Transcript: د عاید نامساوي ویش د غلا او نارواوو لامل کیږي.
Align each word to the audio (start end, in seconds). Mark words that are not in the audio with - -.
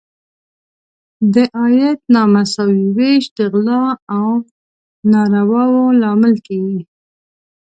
د 1.33 1.35
عاید 1.57 1.99
نامساوي 2.13 2.85
ویش 2.97 3.23
د 3.37 3.39
غلا 3.53 3.83
او 4.17 4.25
نارواوو 5.13 5.83
لامل 6.01 6.35
کیږي. 6.47 6.81